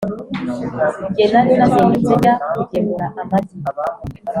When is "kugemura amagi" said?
2.53-3.55